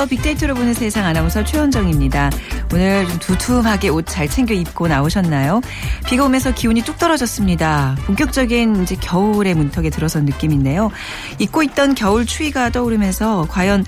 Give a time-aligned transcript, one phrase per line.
[0.00, 0.16] 안녕하세요.
[0.16, 2.30] 빅데이터로 보는 세상 아나운서 최원정입니다.
[2.72, 5.60] 오늘 좀 두툼하게 옷 잘 챙겨 입고 나오셨나요?
[6.06, 7.96] 비가 오면서 기온이 뚝 떨어졌습니다.
[8.06, 10.90] 본격적인 이제 겨울의 문턱에 들어선 느낌인데요.
[11.38, 13.84] 잊고 있던 겨울 추위가 떠오르면서 과연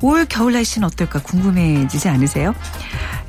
[0.00, 2.54] 올 겨울 날씨는 어떨까 궁금해지지 않으세요?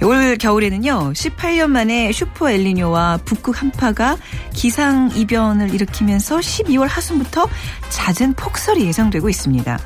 [0.02, 4.16] 올 겨울에는요, 18년 만에 슈퍼 엘리뇨와 북극 한파가
[4.54, 7.50] 기상 이변을 일으키면서 12월 하순부터
[7.90, 9.78] 잦은 폭설이 예상되고 있습니다.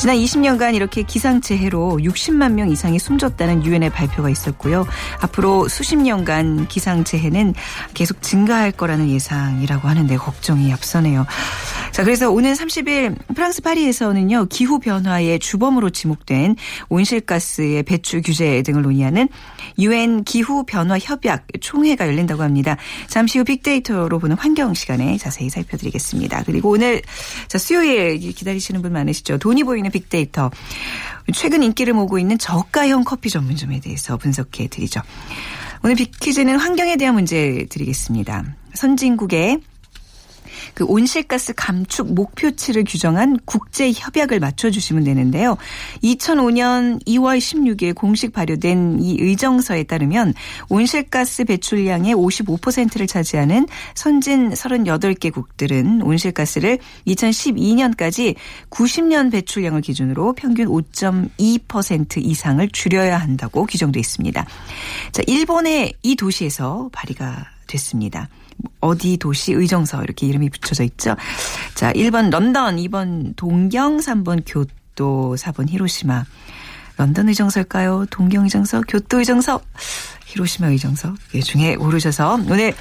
[0.00, 4.86] 지난 20년간 이렇게 기상재해로 60만 명 이상이 숨졌다는 유엔의 발표가 있었고요.
[5.20, 7.52] 앞으로 수십 년간 기상재해는
[7.92, 11.26] 계속 증가할 거라는 예상이라고 하는데 걱정이 앞서네요.
[11.92, 16.56] 자, 그래서 오는 30일 프랑스 파리에서는요, 기후 변화의 주범으로 지목된
[16.88, 19.28] 온실가스의 배출 규제 등을 논의하는
[19.78, 22.78] 유엔 기후 변화 협약 총회가 열린다고 합니다.
[23.08, 26.44] 잠시 후 빅데이터로 보는 환경 시간에 자세히 살펴드리겠습니다.
[26.46, 27.02] 그리고 오늘
[27.48, 29.36] 자, 수요일 기다리시는 분 많으시죠?
[29.36, 30.50] 돈이 보이는 빅데이터.
[31.34, 35.00] 최근 인기를 모으고 있는 저가형 커피 전문점에 대해서 분석해 드리죠.
[35.82, 38.44] 오늘 빅퀴즈는 환경에 대한 문제 드리겠습니다.
[38.74, 39.60] 선진국의
[40.74, 45.56] 그 온실가스 감축 목표치를 규정한 국제 협약을 맞춰주시면 되는데요.
[46.02, 50.34] 2005년 2월 16일 공식 발효된 이 의정서에 따르면
[50.68, 58.34] 온실가스 배출량의 55%를 차지하는 선진 38개국들은 온실가스를 2012년까지
[58.70, 64.46] 90년 배출량을 기준으로 평균 5.2% 이상을 줄여야 한다고 규정돼 있습니다.
[65.12, 68.28] 자, 일본의 이 도시에서 발의가 됐습니다.
[68.80, 71.16] 어디 도시 의정서 이렇게 이름이 붙여져 있죠.
[71.74, 76.24] 자, 1번 런던, 2번 동경, 3번 교토, 4번 히로시마.
[76.96, 78.06] 런던 의정서일까요?
[78.10, 79.60] 동경 의정서, 교토 의정서,
[80.26, 81.14] 히로시마 의정서.
[81.32, 82.74] 이 중에 고르셔서 오늘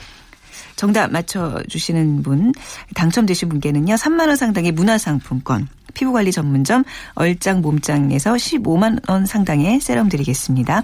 [0.75, 2.53] 정답 맞춰주시는 분,
[2.95, 5.67] 당첨되신 분께는요, 3만원 상당의 문화상품권,
[5.99, 10.83] 피부관리 전문점 얼짱 몸짱에서 15만 원 상당의 세럼 드리겠습니다.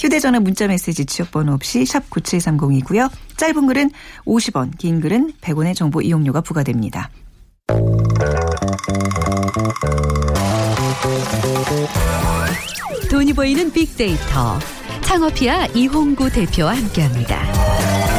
[0.00, 3.08] 휴대전화 문자메시지 지역번호 없이 샵 9730이고요.
[3.36, 3.90] 짧은 글은
[4.26, 7.08] 50원, 긴 글은 100원의 정보 이용료가 부과됩니다.
[13.10, 14.58] 돈이 보이는 빅데이터
[15.02, 18.17] 창업피아 이홍구 대표와 함께합니다.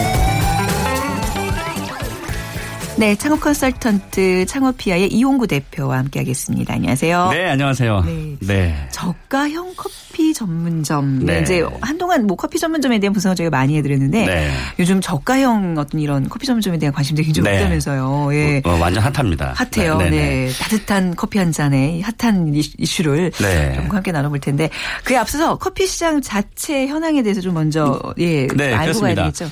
[3.00, 6.74] 네, 창업 컨설턴트 창업피아의 이용구 대표와 함께하겠습니다.
[6.74, 7.30] 안녕하세요.
[7.32, 8.02] 네, 안녕하세요.
[8.02, 8.36] 네.
[8.42, 8.88] 네.
[8.92, 11.26] 저가형 커피 전문점.
[11.26, 11.40] 네.
[11.40, 14.52] 이제 한동안 뭐 커피 전문점에 대한 분석을 저희가 많이 해드렸는데 네.
[14.80, 17.56] 요즘 저가형 어떤 이런 커피 전문점에 대한 관심들이 굉장히 네.
[17.60, 18.34] 높다면서요.
[18.34, 18.62] 예.
[18.66, 19.54] 어, 어, 완전 핫합니다.
[19.56, 19.98] 핫해요.
[20.00, 20.52] 네, 네, 네.
[20.60, 24.70] 따뜻한 커피 한 잔에 핫한 이슈를 좀 함께 나눠볼 텐데
[25.06, 29.00] 그에 앞서서 커피 시장 자체 현황에 대해서 좀 먼저 예 알고.
[29.00, 29.50] 가야 되겠죠.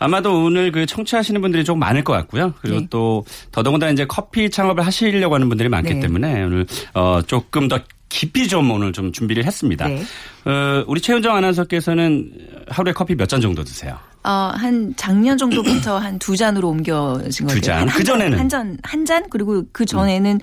[0.00, 2.54] 아마도 오늘 그 청취하시는 분들이 좀 많을 것 같고요.
[2.60, 2.86] 그리고 네.
[2.90, 6.00] 또 더더군다나 이제 커피 창업을 하시려고 하는 분들이 많기 네.
[6.00, 7.78] 때문에 오늘 어 조금 더
[8.08, 9.86] 깊이 좀 오늘 좀 준비를 했습니다.
[9.86, 10.02] 네.
[10.44, 12.32] 어, 우리 최은정 아나운서께서는
[12.68, 13.96] 하루에 커피 몇 잔 정도 드세요?
[14.24, 17.54] 어, 한 작년 정도부터 한 두 잔으로 옮겨진 거죠.
[17.54, 17.86] 두 잔.
[17.86, 20.38] 그 전에는 한 잔, 한 잔, 그리고 그 전에는 음.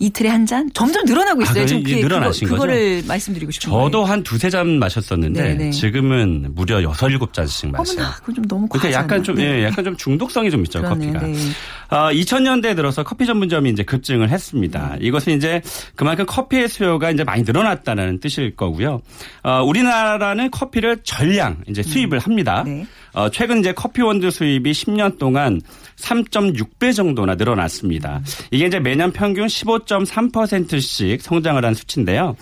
[0.00, 0.70] 이틀에 한 잔?
[0.72, 1.64] 점점 늘어나고 있어요.
[1.64, 5.70] 아, 좀 그, 늘어나신 그거, 그거 를 말씀드리고 싶은 저도 한 두세 잔 마셨었는데 네네.
[5.70, 7.98] 지금은 무려 여섯 일곱 잔씩 마셔요.
[7.98, 9.58] 어머나, 그건 좀 너무 그러니까 약간 좀 네.
[9.60, 11.26] 예, 약간 좀 중독성이 좀 있죠, 그러네, 커피가.
[11.26, 11.34] 네.
[11.90, 14.96] 어, 2000년대 들어서 커피 전문점이 이제 급증을 했습니다.
[14.98, 15.06] 네.
[15.06, 15.60] 이것은 이제
[15.96, 19.00] 그만큼 커피의 수요가 이제 많이 늘어났다는 뜻일 거고요.
[19.42, 22.20] 어, 우리나라는 커피를 전량 이제 수입을 음.
[22.20, 22.62] 합니다.
[22.64, 22.86] 네.
[23.14, 25.60] 어, 최근 이제 커피 원두 수입이 10년 동안
[26.00, 28.22] 3.6배 정도나 늘어났습니다.
[28.50, 32.36] 이게 이제 매년 평균 15.3%씩 성장을 한 수치인데요.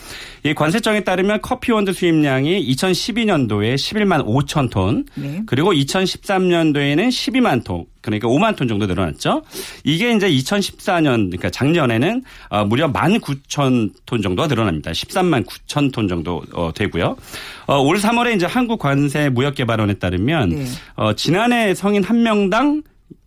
[0.44, 5.42] 이 관세청에 따르면 커피 원두 수입량이 2012년도에 11만 5천 톤, 네.
[5.46, 9.42] 그리고 2013년도에는 12만 톤, 그러니까 5만 톤 정도 늘어났죠.
[9.82, 14.92] 이게 이제 2014년 그러니까 작년에는 어, 무려 1만 9천 톤 정도가 늘어납니다.
[14.92, 17.16] 13만 9천 톤 정도 어, 되고요.
[17.66, 20.64] 어, 올 3월에 이제 한국 관세 무역개발원에 따르면 네.
[21.16, 22.82] 지난해 성인 한 명당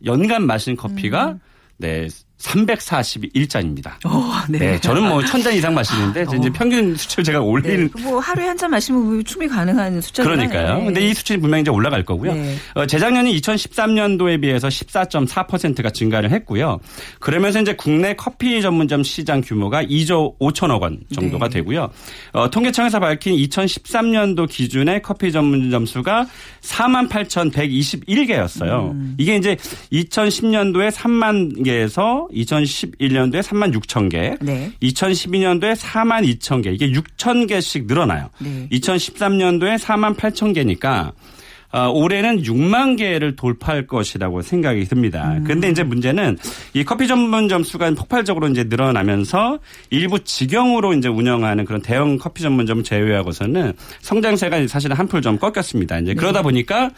[0.06, 1.40] 연간 마신 커피가 음.
[1.78, 2.08] 네
[2.40, 4.06] 341잔입니다.
[4.06, 4.60] 오, 네.
[4.60, 4.80] 네.
[4.82, 6.36] 저는 뭐 천 잔 이상 마시는데 어.
[6.38, 8.04] 이제 평균 수치를 제가 올리는 네.
[8.04, 10.30] 뭐 하루에 한 잔 마시면 뭐 충분히 가능한 숫자죠.
[10.30, 10.80] 그러니까요.
[10.80, 10.86] 네.
[10.86, 12.34] 근데 이 수치는 분명히 이제 올라갈 거고요.
[12.34, 12.56] 네.
[12.76, 16.80] 어, 재작년이 2013년도에 비해서 14.4%가 증가를 했고요.
[17.20, 21.56] 그러면서 이제 국내 커피 전문점 시장 규모가 2조 5천억 원 정도가 네.
[21.56, 21.90] 되고요.
[22.34, 26.28] 어, 통계청에서 밝힌 2013년도 기준의 커피 전문점 수가
[26.62, 28.92] 4만 8,121개였어요.
[28.92, 29.16] 음.
[29.18, 29.56] 이게 이제
[29.94, 34.72] 2010년도에 3만 개에서 2011년도에 3만 6천 개, 네.
[34.82, 38.30] 2012년도에 4만 2천 개, 이게 6천 개씩 늘어나요.
[38.40, 38.68] 네.
[38.72, 41.39] 2013년도에 4만 8천 개니까 어,
[41.72, 45.34] 올해는 6만 개를 돌파할 것이라고 생각이 듭니다.
[45.38, 45.44] 음.
[45.44, 46.38] 그런데 이제 문제는
[46.74, 52.84] 이 커피 전문점 수가 폭발적으로 이제 늘어나면서 일부 직영으로 이제 운영하는 그런 대형 커피 전문점
[52.84, 56.00] 제외하고서는 성장세가 사실은 한풀 좀 꺾였습니다.
[56.00, 56.16] 이제 네.
[56.16, 56.90] 그러다 보니까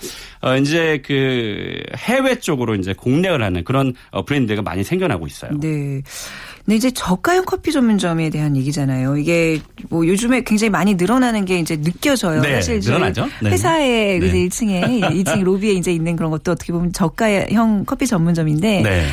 [0.41, 5.51] 어 이제 그 해외 쪽으로 이제 공략을 하는 그런 어, 브랜드가 많이 생겨나고 있어요.
[5.59, 6.01] 네.
[6.65, 9.17] 근데 이제 저가형 커피 전문점에 대한 얘기잖아요.
[9.17, 9.59] 이게
[9.89, 12.41] 뭐 요즘에 굉장히 많이 늘어나는 게 이제 느껴져요.
[12.41, 13.27] 네, 사실 늘어나죠.
[13.41, 13.49] 네.
[13.51, 14.31] 회사에 네.
[14.31, 19.07] 1층에 2층 로비에 이제 있는 그런 것도 어떻게 보면 저가형 커피 전문점인데 네.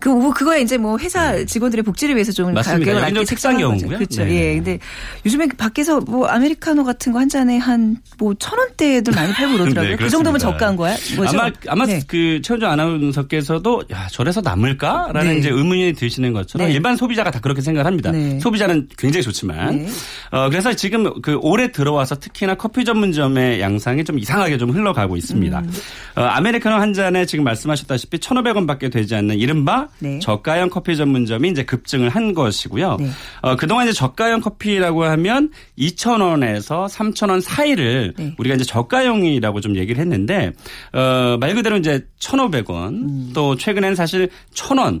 [0.00, 1.44] 그, 뭐 그거에 이제 뭐 회사 네.
[1.44, 2.92] 직원들의 복지를 위해서 좀 맞습니다.
[2.92, 3.98] 가격을 낮게 책상 경우고요.
[3.98, 4.24] 그렇죠.
[4.24, 4.34] 네.
[4.52, 4.54] 예.
[4.54, 4.78] 근데
[5.26, 9.96] 요즘에 밖에서 뭐 아메리카노 같은 거 한 잔에 한 뭐 천 원대들 많이 팔고 그러더라고요.
[9.96, 10.96] 네, 그 정도면 저가한 거야?
[11.16, 11.38] 뭐죠?
[11.38, 12.00] 아마 아마 네.
[12.06, 15.38] 그 최원정 아나운서께서도 야 저래서 남을까라는 네.
[15.38, 16.74] 이제 의문이 드시는 것처럼 네.
[16.74, 18.12] 일반 소비자가 다 그렇게 생각합니다.
[18.12, 18.38] 네.
[18.40, 19.86] 소비자는 굉장히 좋지만
[20.30, 25.58] 어 그래서 지금 그 올해 들어와서 특히나 커피 전문점의 양상이 좀 이상하게 좀 흘러가고 있습니다.
[25.58, 25.72] 음.
[26.16, 30.18] 어, 아메리카노 한 잔에 지금 말씀하셨다시피 1,500원밖에 되지 않는 이른바 네.
[30.20, 32.96] 저가형 커피 전문점이 이제 급증을 한 것이고요.
[33.00, 33.10] 네.
[33.42, 38.34] 어, 그동안 이제 저가형 커피라고 하면 2,000원에서 3,000원 사이를 네.
[38.38, 40.52] 우리가 이제 저가형이라고 좀 얘기를 했는데
[40.92, 43.30] 어, 말 그대로 이제 1,500원 음.
[43.34, 45.00] 또 최근에는 사실 1,000원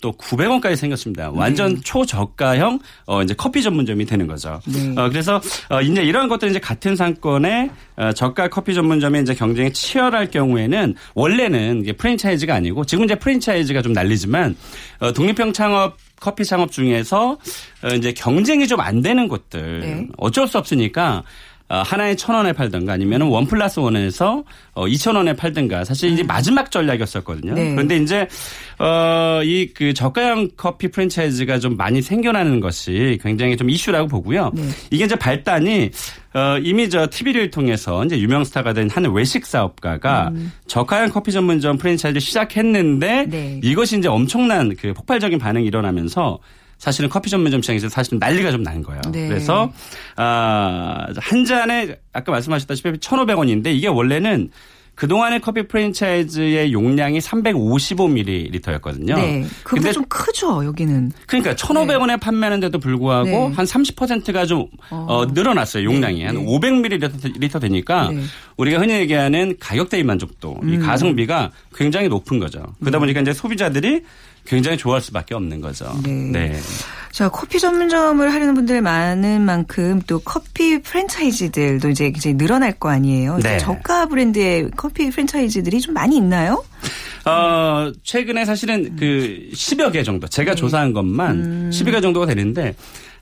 [0.00, 1.30] 또 900원까지 생겼습니다.
[1.30, 1.80] 완전 네.
[1.84, 4.60] 초저가형 어 이제 커피 전문점이 되는 거죠.
[4.66, 4.94] 네.
[4.96, 9.72] 어 그래서 어 이제 이런 것들 이제 같은 상권의 어 저가 커피 전문점의 이제 경쟁이
[9.72, 14.56] 치열할 경우에는 원래는 이게 프랜차이즈가 아니고 지금 이제 프랜차이즈가 좀 난리지만
[15.00, 17.38] 어 독립형 창업 커피 창업 중에서
[17.82, 20.06] 어 이제 경쟁이 좀 안 되는 곳들 네.
[20.16, 21.22] 어쩔 수 없으니까 어,
[21.76, 24.42] 하나에 천 원에 팔든가 아니면 원 플러스 원에서
[24.74, 26.26] 어, 이천 원에 팔든가 사실 이제 음.
[26.26, 27.52] 마지막 전략이었었거든요.
[27.54, 27.70] 네.
[27.72, 28.26] 그런데 이제
[28.78, 34.50] 어, 이 그 저가형 커피 프랜차이즈가 좀 많이 생겨나는 것이 굉장히 좀 이슈라고 보고요.
[34.54, 34.62] 네.
[34.90, 35.90] 이게 이제 발단이
[36.34, 40.50] 어, 이미 저 TV를 통해서 이제 유명 스타가 된 한 외식 사업가가 음.
[40.66, 43.60] 저가형 커피 전문점 프랜차이즈 시작했는데 네.
[43.62, 46.38] 이것이 이제 엄청난 그 폭발적인 반응이 일어나면서
[46.78, 49.00] 사실은 커피 전문점 시장에서 사실은 난리가 좀 난 거예요.
[49.12, 49.28] 네.
[49.28, 49.72] 그래서
[50.16, 54.50] 아, 한 잔에 아까 말씀하셨다시피 1,500원인데 이게 원래는
[54.94, 59.14] 그동안의 커피 프랜차이즈의 용량이 355ml였거든요.
[59.14, 59.46] 네.
[59.62, 61.12] 그게 좀 크죠, 여기는.
[61.26, 62.16] 그러니까 1,500원에 네.
[62.16, 63.52] 판매하는데도 불구하고 네.
[63.54, 65.06] 한 30%가 좀 어.
[65.08, 66.18] 어, 늘어났어요, 용량이.
[66.18, 66.26] 네.
[66.26, 68.22] 한 500ml 되니까 네.
[68.56, 70.74] 우리가 흔히 얘기하는 가격 대비 만족도, 음.
[70.74, 72.64] 이 가성비가 굉장히 높은 거죠.
[72.80, 73.00] 그러다 음.
[73.00, 74.02] 보니까 이제 소비자들이
[74.48, 75.92] 굉장히 좋아할 수밖에 없는 거죠.
[76.02, 76.10] 네.
[76.10, 76.60] 네.
[77.12, 83.38] 자, 커피 전문점을 하려는 분들 많은 만큼 또 커피 프랜차이즈들도 이제 이제 늘어날 거 아니에요.
[83.42, 83.58] 네.
[83.58, 86.64] 저가 브랜드의 커피 프랜차이즈들이 좀 많이 있나요?
[87.24, 90.56] 어, 최근에 사실은 그 10여 개 정도 제가 네.
[90.56, 91.70] 조사한 것만 음.
[91.72, 92.74] 10여 개 정도가 되는데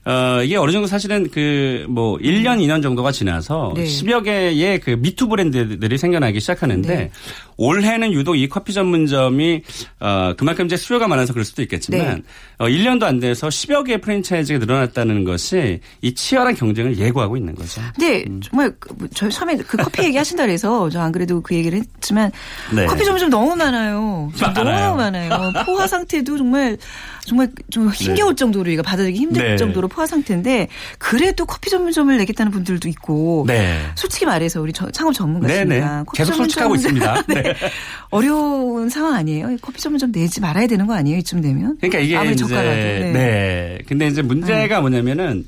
[0.05, 3.83] 어, 이게 어느 정도 사실은 그 뭐 1년, 2년 정도가 지나서 네.
[3.85, 7.11] 10여 개의 그 미투 브랜드들이 생겨나기 시작하는데 네.
[7.57, 9.63] 올해는 유독 이 커피 전문점이
[9.99, 12.21] 어, 그만큼 이제 수요가 많아서 그럴 수도 있겠지만 네.
[12.59, 17.81] 어, 1년도 안 돼서 10여 개의 프랜차이즈가 늘어났다는 것이 이 치열한 경쟁을 예고하고 있는 거죠.
[17.97, 18.39] 네, 음.
[18.43, 22.31] 정말 그, 뭐저 처음에 그 커피 얘기 하신다 그래서 저 안 그래도 그 얘기를 했지만
[22.73, 22.85] 네.
[22.85, 24.31] 커피 전문점 너무 많아요.
[24.41, 24.87] 많아요.
[24.87, 25.53] 너무 많아요.
[25.65, 26.77] 포화 상태도 정말
[27.21, 28.35] 정말 좀 힘겨울 네.
[28.35, 29.57] 정도로 이거 받아들이기 힘들 네.
[29.57, 33.81] 정도로 포화 상태인데 그래도 커피 전문점을 내겠다는 분들도 있고 네.
[33.95, 36.03] 솔직히 말해서 우리 창업 전문가십니다.
[36.13, 37.23] 계속 솔직하고 있습니다.
[37.27, 37.46] 네.
[37.53, 37.69] 네.
[38.09, 39.57] 어려운 상황 아니에요?
[39.61, 41.17] 커피 전문점 내지 말아야 되는 거 아니에요?
[41.19, 41.77] 이쯤 되면?
[41.77, 42.69] 그러니까 이게 아무리 저가라도.
[42.69, 43.11] 네.
[43.11, 43.77] 네.
[43.87, 44.81] 근데 이제 문제가 어.
[44.81, 45.45] 뭐냐면은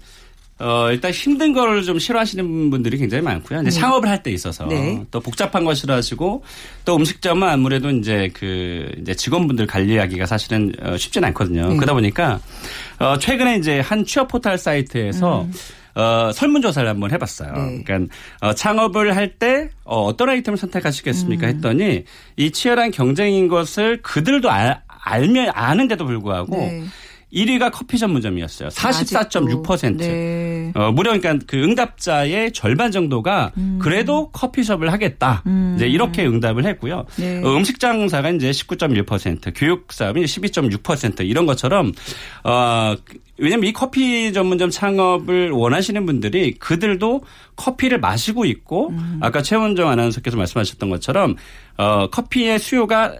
[0.62, 3.62] 어, 일단 힘든 거를 좀 싫어하시는 분들이 굉장히 많고요.
[3.62, 3.80] 이제 네.
[3.80, 5.02] 창업을 할 때 있어서 네.
[5.10, 6.44] 또 복잡한 거 싫어하시고
[6.84, 11.70] 또 음식점은 아무래도 이제 그 이제 직원분들 관리하기가 사실은 어, 쉽진 않거든요.
[11.70, 11.76] 네.
[11.76, 12.42] 그러다 보니까
[13.00, 15.54] 어, 최근에 이제 한 취업 포털 사이트에서 음.
[16.00, 17.54] 어, 설문조사를 한번 해봤어요.
[17.54, 17.84] 네.
[17.84, 21.56] 그러니까 어, 창업을 할때 어, 어떤 아이템을 선택하시겠습니까 음.
[21.56, 22.04] 했더니
[22.38, 26.86] 이 치열한 경쟁인 것을 그들도 알, 알면 아는데도 불구하고 네.
[27.34, 28.70] 1위가 커피 전문점이었어요.
[28.70, 29.98] 44.6%.
[29.98, 30.06] 네.
[30.76, 33.80] 어, 무려 그러니까 그 응답자의 절반 정도가 음.
[33.82, 35.44] 그래도 커피숍을 하겠다.
[35.48, 35.74] 음.
[35.76, 37.06] 이제 이렇게 응답을 했고요.
[37.18, 37.42] 네.
[37.44, 41.92] 어, 음식 장사가 이제 19.1%, 교육 사업이 12.6% 이런 것처럼
[42.44, 42.96] 어
[43.38, 47.22] 왜냐면 이 커피 전문점 창업을 원하시는 분들이 그들도
[47.56, 49.20] 커피를 마시고 있고 음.
[49.22, 51.36] 아까 최원정 아나운서께서 말씀하셨던 것처럼
[51.78, 53.16] 어 커피의 수요가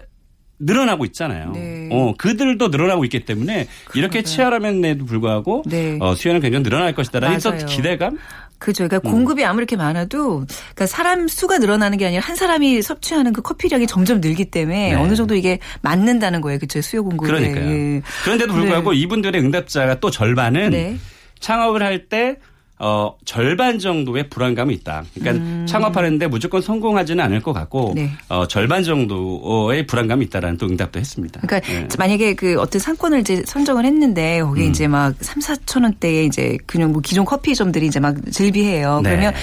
[0.60, 1.52] 늘어나고 있잖아요.
[1.52, 1.88] 네.
[1.90, 5.98] 어, 그들도 늘어나고 있기 때문에 이렇게 치열함에도 불구하고 네.
[6.00, 8.18] 어, 수요는 굉장히 늘어날 것이다라는 또 기대감
[8.58, 8.86] 그죠.
[8.86, 9.12] 그러니까 음.
[9.12, 14.20] 공급이 아무렇게 많아도 그러니까 사람 수가 늘어나는 게 아니라 한 사람이 섭취하는 그 커피량이 점점
[14.20, 14.94] 늘기 때문에 네.
[14.94, 16.58] 어느 정도 이게 맞는다는 거예요.
[16.58, 16.82] 그렇죠.
[16.82, 17.26] 수요 공급에.
[17.26, 17.70] 그러니까요.
[17.70, 18.02] 예.
[18.22, 18.98] 그런데도 불구하고 네.
[18.98, 20.98] 이분들의 응답자가 또 절반은 네.
[21.40, 22.36] 창업을 할 때
[22.82, 25.04] 어, 절반 정도의 불안감이 있다.
[25.14, 25.66] 그러니까 음.
[25.68, 28.10] 창업하는데 무조건 성공하지는 않을 것 같고 네.
[28.30, 31.42] 어, 절반 정도의 불안감이 있다라는 또 응답도 했습니다.
[31.42, 31.86] 그러니까 네.
[31.98, 34.70] 만약에 그 어떤 상권을 이제 선정을 했는데 거기에 음.
[34.70, 39.02] 이제 막 3, 4천 원대에 이제 그냥 뭐 기존 커피점들이 이제 막 즐비해요.
[39.02, 39.10] 네.
[39.10, 39.34] 그러면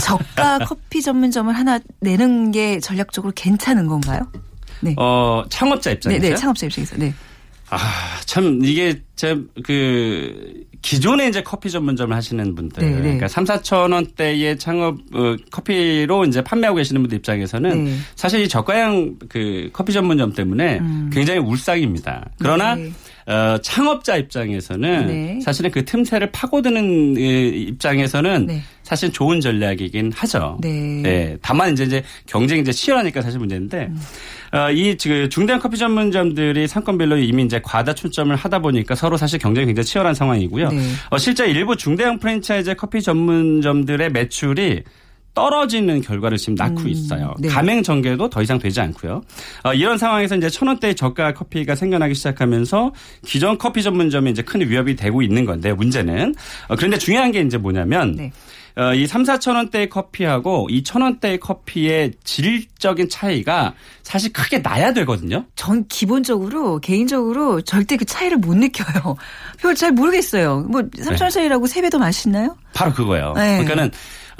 [0.00, 4.20] 저가 커피 전문점을 하나 내는 게 전략적으로 괜찮은 건가요?
[4.80, 4.94] 네.
[4.96, 6.22] 어, 창업자 입장에서.
[6.22, 6.96] 네, 네, 창업자 입장에서.
[6.96, 7.12] 네.
[7.70, 7.78] 아,
[8.26, 12.82] 참, 이게, 참, 그, 기존에 이제 커피 전문점을 하시는 분들.
[12.82, 13.00] 네, 네.
[13.02, 17.96] 그러니까 3, 4천 원대의 창업, 어, 커피로 이제 판매하고 계시는 분들 입장에서는 네.
[18.16, 21.10] 사실 이 저가형 그 커피 전문점 때문에 음.
[21.12, 22.30] 굉장히 울상입니다.
[22.38, 22.90] 그러나 네.
[23.26, 25.40] 어, 창업자 입장에서는 네.
[25.40, 28.62] 사실은 그 틈새를 파고드는 입장에서는 네.
[28.82, 30.58] 사실 좋은 전략이긴 하죠.
[30.62, 31.00] 네.
[31.02, 31.36] 네.
[31.42, 34.00] 다만 이제 이제 경쟁이 이제 치열하니까 사실 문제인데 음.
[34.52, 39.66] 어, 이 중대형 커피 전문점들이 상권별로 이미 이제 과다 출점을 하다 보니까 서로 사실 경쟁이
[39.66, 40.68] 굉장히 치열한 상황이고요.
[40.68, 40.80] 네.
[41.10, 44.82] 어, 실제 일부 중대형 프랜차이즈 커피 전문점들의 매출이
[45.32, 47.34] 떨어지는 결과를 지금 낳고 음, 있어요.
[47.38, 47.48] 네.
[47.48, 49.22] 가맹 전개도 더 이상 되지 않고요.
[49.62, 52.92] 어, 이런 상황에서 이제 천 원대의 저가 커피가 생겨나기 시작하면서
[53.24, 56.34] 기존 커피 전문점이 이제 큰 위협이 되고 있는 건데 문제는
[56.68, 58.32] 어, 그런데 중요한 게 이제 뭐냐면 네.
[58.80, 65.44] 어, 이 3, 4천 원대의 커피하고 이천 원대의 커피의 질적인 차이가 사실 크게 나야 되거든요.
[65.54, 69.16] 전 기본적으로 개인적으로 절대 그 차이를 못 느껴요.
[69.60, 70.60] 별잘 모르겠어요.
[70.60, 71.80] 뭐 3천 원짜리라고 네.
[71.82, 72.56] 3배 더 맛있나요?
[72.72, 73.34] 바로 그거예요.
[73.34, 73.58] 네.
[73.58, 73.90] 그러니까는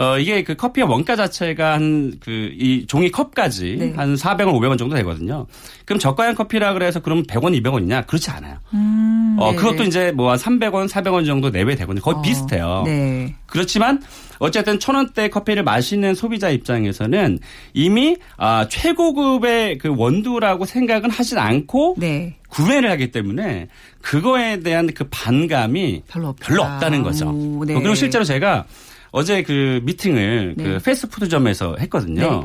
[0.01, 3.93] 어, 이게 그 커피의 원가 자체가 한 그 이 종이 컵까지 네.
[3.97, 5.47] 한 400원, 500원 정도 되거든요.
[5.85, 8.07] 그럼 저가형 커피라 그래서 그럼 100원, 200원이냐?
[8.07, 8.57] 그렇지 않아요.
[8.73, 9.57] 음, 어, 네.
[9.57, 12.03] 그것도 이제 뭐 한 300원, 400원 정도 내외 되거든요.
[12.03, 12.83] 거의 어, 비슷해요.
[12.87, 13.35] 네.
[13.47, 14.03] 그렇지만
[14.39, 17.39] 어쨌든 천 원대 커피를 마시는 소비자 입장에서는
[17.75, 22.37] 이미 아, 최고급의 그 원두라고 생각은 하진 않고 네.
[22.49, 23.69] 구매를 하기 때문에
[24.03, 27.29] 그거에 대한 그 반감이 별로, 별로 없다는 거죠.
[27.31, 27.75] 오, 네.
[27.75, 28.65] 그리고 실제로 제가
[29.13, 30.65] 어제 그 미팅을 네.
[30.65, 32.23] 그 패스트푸드점에서 했거든요.
[32.23, 32.41] 네.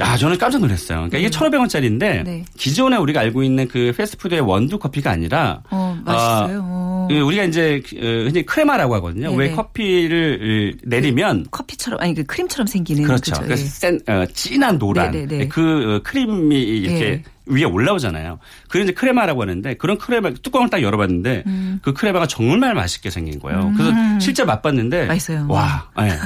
[0.00, 1.08] 야, 저는 깜짝 놀랐어요.
[1.08, 2.44] 그러니까 이게 1,500원짜리인데 네.
[2.56, 6.60] 기존에 우리가 알고 있는 그 패스트푸드의 원두 커피가 아니라 어, 맛있어요.
[6.64, 9.28] 어, 그 우리가 이제 어, 흔히 크레마라고 하거든요.
[9.30, 9.36] 네네.
[9.36, 9.54] 왜 네.
[9.54, 13.34] 커피를 내리면 그 커피처럼 아니 그 크림처럼 생기는 그렇죠.
[13.42, 15.38] 그센 어, 진한 노란 네네네.
[15.38, 17.22] 네, 그 어, 크림이 이렇게 네.
[17.46, 18.38] 위에 올라오잖아요.
[18.68, 21.80] 그게 이제 크레마라고 하는데 그런 크레마 뚜껑을 딱 열어봤는데 음.
[21.82, 23.60] 그 크레마가 정말 맛있게 생긴 거예요.
[23.60, 23.74] 음.
[23.74, 25.46] 그래서 실제 맛봤는데 맛있어요.
[25.48, 26.16] 와, 네.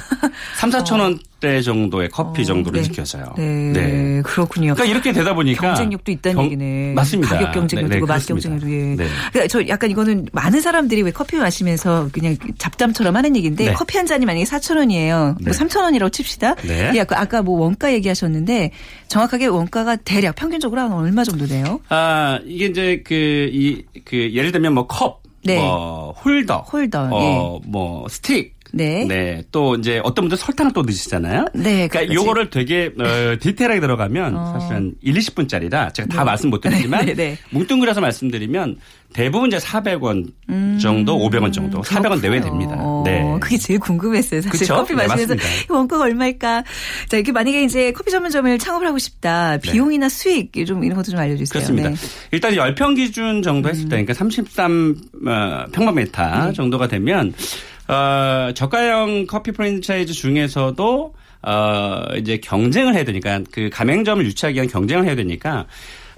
[0.57, 2.83] 3, 4천 원대 정도의 커피 어, 정도로 네.
[2.87, 3.33] 느껴져요.
[3.37, 3.73] 네.
[3.73, 4.23] 네.
[4.23, 4.75] 그렇군요.
[4.75, 6.93] 그러니까 이렇게 되다 보니까 경쟁력도 있다는 경, 얘기네.
[6.95, 7.35] 맞습니다.
[7.37, 8.71] 가격 경쟁력도 네, 네, 있고 맛 경쟁력도.
[8.71, 8.97] 예.
[8.97, 9.09] 네.
[9.33, 13.73] 그러니까 저 약간 이거는 많은 사람들이 왜 커피 마시면서 그냥 잡담처럼 하는 얘기인데 네.
[13.73, 15.37] 커피 한 잔이 만약에 4천 원이에요.
[15.43, 16.57] 뭐 3천 원이라고 칩시다.
[16.57, 16.93] 네.
[16.95, 18.73] 예, 아까 뭐 원가 얘기하셨는데
[19.09, 21.81] 정확하게 원가가 대략 평균적으로 한 얼마 정도 돼요?
[21.89, 25.57] 아 이게 이제 그 이 그 예를 들면 뭐 컵, 네.
[25.59, 27.69] 뭐 홀더, 홀더, 어, 예.
[27.69, 29.05] 뭐 스틱, 네.
[29.05, 29.43] 네.
[29.53, 31.47] 또 이제 어떤 분들 설탕을 또 넣으시잖아요.
[31.55, 31.89] 네.
[31.89, 34.53] 그러니까 요거를 되게 어, 디테일하게 들어가면 어.
[34.53, 36.25] 사실 한 1, 20분짜리라 제가 다 네.
[36.25, 37.39] 말씀 못 드리지만 네, 네.
[37.51, 38.79] 뭉뚱그려서 말씀드리면
[39.13, 40.79] 대부분 이제 400원 음.
[40.81, 42.77] 정도, 500원 정도, 400원 내외 됩니다.
[42.79, 43.25] 어, 네.
[43.41, 44.43] 그게 제일 궁금했어요.
[44.43, 44.75] 사실 그쵸?
[44.75, 45.43] 커피 네, 마시면서 네,
[45.73, 46.65] 원가가 얼마일까?
[47.09, 49.59] 자, 이렇게 만약에 이제 커피 전문점을 창업을 하고 싶다.
[49.59, 49.71] 네.
[49.71, 51.53] 비용이나 수익 좀 이런 것도 좀 알려 주세요.
[51.53, 51.91] 그렇습니다.
[51.91, 51.97] 네.
[52.33, 54.97] 일단 10평 기준 정도 했을 때, 그러니까 33
[55.27, 57.33] 어, 평방미터 정도가 되면
[57.89, 65.05] 어, 저가형 커피 프랜차이즈 중에서도 어, 이제 경쟁을 해야 되니까 그 가맹점을 유치하기 위한 경쟁을
[65.05, 65.67] 해야 되니까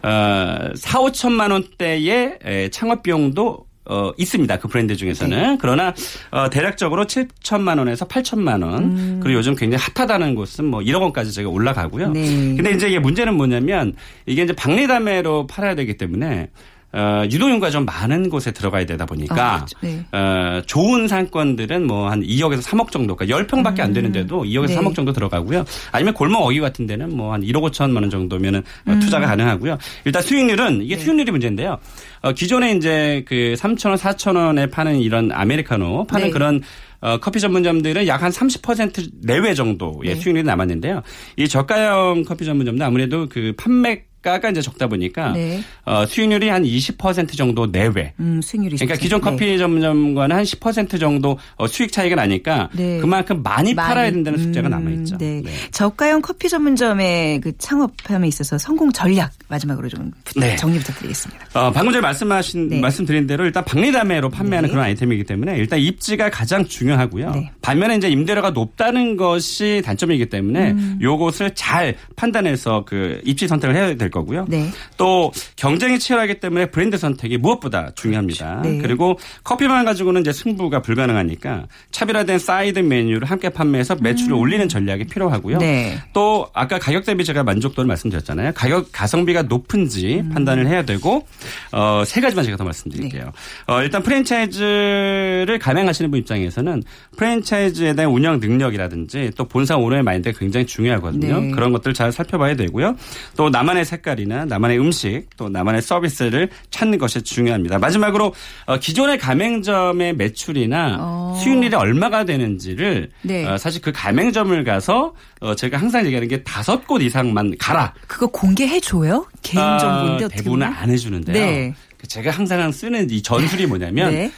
[0.03, 4.59] 어, 4, 5천만 원대의 창업 비용도 어, 있습니다.
[4.59, 5.37] 그 브랜드 중에서는.
[5.37, 5.59] 네.
[5.59, 5.95] 그러나,
[6.31, 8.85] 어, 대략적으로 7천만 원에서 8천만 원.
[8.85, 9.21] 음.
[9.23, 12.11] 그리고 요즘 굉장히 핫하다는 곳은 뭐 1억 원까지 제가 올라가고요.
[12.11, 12.21] 네.
[12.55, 13.95] 근데 이제 이게 문제는 뭐냐면
[14.27, 16.51] 이게 이제 박리담회로 팔아야 되기 때문에
[16.91, 19.79] 어, 유동인구가 좀 많은 곳에 들어가야 되다 보니까 아, 그렇죠.
[19.83, 20.05] 네.
[20.13, 23.95] 어, 좋은 상권들은 뭐 한 2억에서 3억 정도, 그러니까 10평밖에 안 음.
[23.95, 24.77] 되는데도 2억에서 네.
[24.79, 25.65] 3억 정도 들어가고요.
[25.93, 29.01] 아니면 골목 어기 같은 데는 뭐 한 1억 5천만 원 정도면은 음.
[29.01, 29.77] 투자가 가능하고요.
[30.07, 31.03] 일단 수익률은 이게 네.
[31.03, 31.77] 수익률이 문제인데요.
[32.23, 36.31] 어, 기존에 이제 그 3천 원, 4천 원에 파는 이런 아메리카노 파는 네.
[36.33, 36.63] 그런
[37.01, 40.15] 어, 커피 전문점들은 약 한 30% 내외 정도의 네.
[40.17, 41.03] 수익률이 남았는데요.
[41.37, 45.61] 이 저가형 커피 전문점도 아무래도 그 판매 가가 이제 적다 보니까 네.
[45.85, 48.13] 어, 수익률이 한 20% 정도 내외.
[48.19, 49.59] 음, 수익률이 그러니까 기존 커피 네.
[49.59, 52.99] 전문점과는 한 10% 정도 어, 수익 차이가 나니까 네.
[52.99, 55.17] 그만큼 많이, 많이, 팔아야 된다는 숙제가 음, 남아 있죠.
[55.19, 55.43] 네.
[55.45, 55.51] 네.
[55.71, 60.57] 저가형 커피 전문점의 그 창업함에 있어서 성공 전략 마지막으로 좀 네.
[60.57, 61.47] 정리 부탁드리겠습니다.
[61.55, 62.81] 어, 방금 전에 말씀하신 네.
[62.81, 67.33] 말씀드린 대로 일단 박리담회로 판매하는 그런 아이템이기 때문에 일단 입지가 가장 중요하고요.
[67.63, 70.99] 반면에 이제 임대료가 높다는 것이 단점이기 때문에 음.
[71.01, 74.47] 요것을 잘 판단해서 그 입지 선택을 해야 될될 거고요.
[74.49, 74.71] 네.
[74.97, 78.63] 또 경쟁이 치열하기 때문에 브랜드 선택이 무엇보다 중요합니다.
[78.63, 78.79] 네.
[78.79, 84.39] 그리고 커피만 가지고는 이제 승부가 불가능하니까 차별화된 사이드 메뉴를 함께 판매해서 매출을 음.
[84.39, 85.59] 올리는 전략이 필요하고요.
[85.59, 85.99] 네.
[86.13, 88.53] 또 아까 가격 대비 제가 만족도를 말씀드렸잖아요.
[88.55, 90.31] 가격 가성비가 높은지 음.
[90.31, 91.27] 판단을 해야 되고
[91.73, 93.25] 어, 세 가지만 제가 더 말씀드릴게요.
[93.25, 93.73] 네.
[93.73, 96.83] 어, 일단 프랜차이즈를 감행하시는 분 입장에서는
[97.17, 101.41] 프랜차이즈에 대한 운영 능력이라든지 또 본사 오너의 마인드가 굉장히 중요하거든요.
[101.41, 101.51] 네.
[101.51, 102.97] 그런 것들 잘 살펴봐야 되고요.
[103.37, 107.79] 또 나만의 색깔이나 나만의 음식 또 나만의 서비스를 찾는 것이 중요합니다.
[107.79, 108.35] 마지막으로
[108.67, 111.39] 어, 기존의 가맹점의 매출이나 어.
[111.43, 113.47] 수익률이 얼마가 되는지를 네.
[113.47, 117.95] 어, 사실 그 가맹점을 가서 어, 제가 항상 얘기하는 게 다섯 곳 이상만 가라.
[118.07, 119.27] 그거 공개해 줘요?
[119.43, 121.35] 개인 아, 정보인데 어, 대부분은 안 해주는데요.
[121.35, 121.75] 네.
[122.07, 124.31] 제가 항상 쓰는 이 전술이 뭐냐면 네.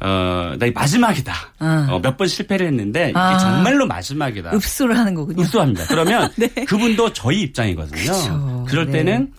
[0.00, 1.32] 어, 나 마지막이다.
[1.60, 1.86] 어.
[1.90, 3.38] 어, 몇 번 실패를 했는데 이게 아.
[3.38, 4.52] 정말로 마지막이다.
[4.54, 5.42] 읍수를 하는 거군요.
[5.42, 5.86] 읍수합니다.
[5.88, 6.46] 그러면 네.
[6.66, 8.00] 그분도 저희 입장이거든요.
[8.12, 8.64] 그쵸.
[8.68, 8.92] 그럴 네.
[8.92, 9.32] 때는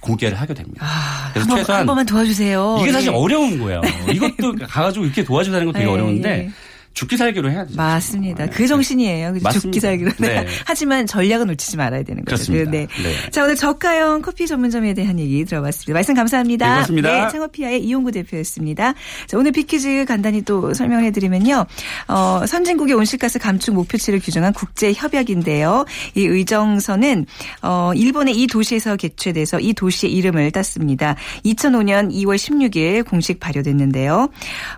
[0.00, 0.84] 공개를 하게 됩니다.
[0.86, 2.78] 아, 그래서 한 최소한 한 번만 도와주세요.
[2.82, 3.16] 이게 사실 네.
[3.16, 3.80] 어려운 거예요.
[4.12, 6.50] 이것도 가가지고 이렇게 도와주다는 것도 되게 네, 어려운데
[6.94, 7.76] 죽기 살기로 해야죠.
[7.76, 8.46] 맞습니다.
[8.46, 9.32] 그 정신이에요.
[9.34, 9.50] 그죠?
[9.60, 10.12] 죽기 살기로.
[10.18, 10.46] 네.
[10.64, 12.36] 하지만 전략은 놓치지 말아야 되는 거죠.
[12.36, 12.70] 그렇습니다.
[12.70, 12.86] 네.
[13.02, 13.30] 네.
[13.30, 15.92] 자, 오늘 저가형 커피 전문점에 대한 얘기 들어봤습니다.
[15.92, 16.66] 말씀 감사합니다.
[16.66, 17.24] 네, 고맙습니다.
[17.24, 18.94] 네, 창업피아의 이용구 대표였습니다.
[19.26, 21.66] 자, 오늘 비 퀴즈 간단히 또 설명해 드리면요.
[22.08, 25.86] 어, 선진국의 온실가스 감축 목표치를 규정한 국제 협약인데요.
[26.14, 27.26] 이 의정서는
[27.62, 31.16] 어, 일본의 이 도시에서 개최돼서 이 도시의 이름을 땄습니다.
[31.44, 34.28] 2005년 2월 16일 공식 발효됐는데요.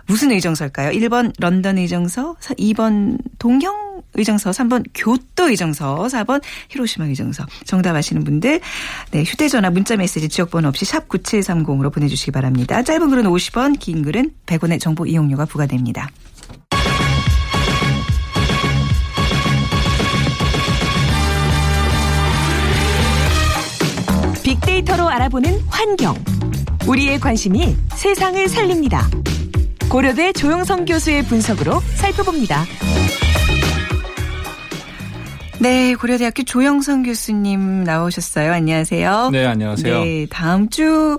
[0.07, 0.91] 무슨 의정서일까요?
[0.91, 7.45] 1번 런던 의정 의정서, 2번 동경 의정서, 3번 교토 의정서, 4번 히로시마 의정서.
[7.65, 8.61] 정답 아시는 분들
[9.11, 12.81] 네, 휴대 전화 문자 메시지 지역번호 없이 샵 9730으로 보내 주시기 바랍니다.
[12.81, 16.09] 짧은 글은 50원, 긴 글은 100원의 정보 이용료가 부과됩니다.
[24.43, 26.15] 빅데이터로 알아보는 환경.
[26.87, 29.09] 우리의 관심이 세상을 살립니다.
[29.89, 32.65] 고려대 조영성 교수의 분석으로 살펴봅니다.
[35.59, 38.51] 네, 고려대학교 조영성 교수님 나오셨어요.
[38.51, 39.29] 안녕하세요.
[39.31, 40.03] 네, 안녕하세요.
[40.03, 41.17] 네, 다음 주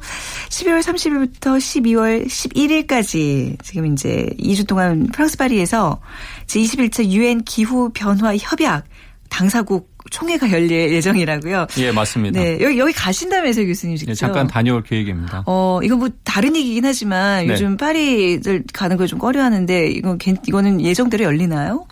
[0.50, 6.00] 12월 30일부터 12월 11일까지 지금 이제 2주 동안 프랑스 파리에서
[6.46, 8.84] 제21차 유엔 기후 변화 협약
[9.30, 11.66] 당사국 총회가 열릴 예정이라고요.
[11.78, 12.40] 예, 맞습니다.
[12.40, 14.10] 네, 여기 여기 가신다면서요, 교수님 직접.
[14.12, 15.42] 예, 잠깐 다녀올 계획입니다.
[15.46, 17.52] 어, 이거 뭐 다른 얘기긴 하지만 네.
[17.52, 21.86] 요즘 파리를 가는 걸 좀 꺼려하는데 이건 이거는 예정대로 열리나요?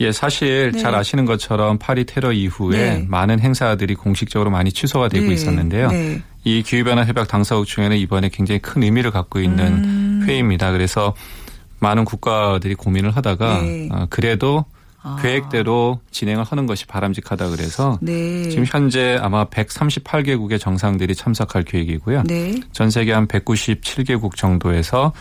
[0.00, 0.78] 예, 사실 네.
[0.80, 3.04] 잘 아시는 것처럼 파리 테러 이후에 네.
[3.08, 5.32] 많은 행사들이 공식적으로 많이 취소가 되고 네.
[5.32, 5.88] 있었는데요.
[5.88, 6.20] 네.
[6.44, 10.24] 이 기후변화 협약 당사국 중에는 이번에 굉장히 큰 의미를 갖고 있는 음.
[10.26, 10.72] 회의입니다.
[10.72, 11.14] 그래서
[11.78, 13.88] 많은 국가들이 고민을 하다가 네.
[13.92, 14.64] 어, 그래도
[15.06, 15.16] 아.
[15.22, 18.48] 계획대로 진행을 하는 것이 바람직하다 그래서 네.
[18.48, 22.24] 지금 현재 아마 138개국의 정상들이 참석할 계획이고요.
[22.26, 22.60] 네.
[22.72, 25.12] 전 세계 한 197개국 정도에서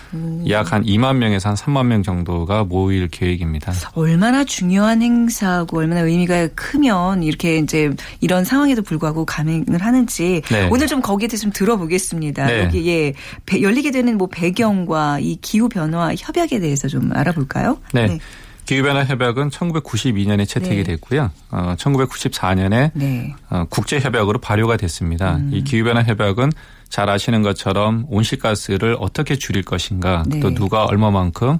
[0.49, 3.73] 약 한 2만 명에서 한 3만 명 정도가 모일 계획입니다.
[3.93, 10.67] 얼마나 중요한 행사고 얼마나 의미가 크면 이렇게 이제 이런 상황에도 불구하고 감행을 하는지 네.
[10.71, 12.45] 오늘 좀 거기에 대해서 좀 들어보겠습니다.
[12.45, 12.63] 네.
[12.63, 13.13] 여기 예
[13.61, 17.77] 열리게 되는 뭐 배경과 이 기후 변화 협약에 대해서 좀 알아볼까요?
[17.93, 18.19] 네.
[18.65, 18.75] 네.
[18.75, 20.83] 기후변화 협약은 1992년에 채택이 네.
[20.83, 21.31] 됐고요.
[21.51, 23.35] 어, 1994년에 네.
[23.49, 25.35] 어, 국제 협약으로 발효가 됐습니다.
[25.35, 25.51] 음.
[25.53, 26.51] 이 기후변화 협약은
[26.89, 30.39] 잘 아시는 것처럼 온실가스를 어떻게 줄일 것인가 네.
[30.39, 31.57] 또 누가 얼마만큼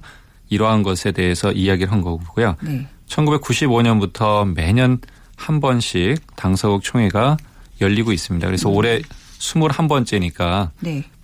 [0.49, 2.55] 이러한 것에 대해서 이야기를 한 거고요.
[3.07, 4.99] 1995년부터 매년
[5.35, 7.37] 한 번씩 당사국 총회가
[7.81, 8.45] 열리고 있습니다.
[8.47, 8.75] 그래서 음.
[8.75, 9.01] 올해
[9.39, 10.69] 21번째니까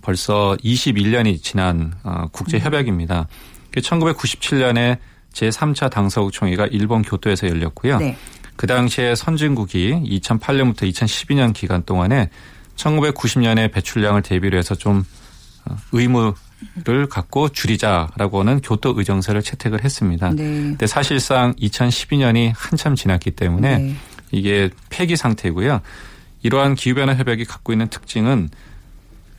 [0.02, 3.28] 벌써 21년이 지난 어, 국제 협약입니다.
[3.72, 4.98] 1997년에
[5.32, 7.98] 제3차 당사국 총회가 일본 교토에서 열렸고요.
[7.98, 8.16] 네.
[8.56, 12.30] 그 당시에 선진국이 2008년부터 2012년 기간 동안에
[12.76, 15.04] 1990년에 배출량을 대비로 해서 좀
[15.64, 20.30] 어, 의무를 갖고 줄이자라고 하는 교토 의정서를 채택을 했습니다.
[20.30, 20.36] 네.
[20.36, 23.94] 근데 사실상 2012년이 한참 지났기 때문에 네.
[24.30, 25.80] 이게 폐기 상태고요.
[26.42, 28.48] 이러한 기후변화 협약이 갖고 있는 특징은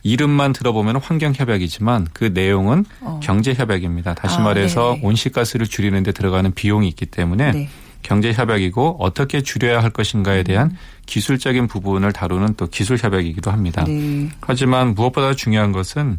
[0.04, 3.18] 이름만 들어보면 환경협약이지만 그 내용은 어.
[3.22, 4.14] 경제협약입니다.
[4.14, 7.68] 다시 아, 말해서 네 온실가스를 줄이는 데 들어가는 비용이 있기 때문에 네.
[8.02, 10.76] 경제협약이고 어떻게 줄여야 할 것인가에 대한 음.
[11.06, 13.84] 기술적인 부분을 다루는 또 기술협약이기도 합니다.
[13.84, 14.28] 네.
[14.42, 16.18] 하지만 무엇보다 중요한 것은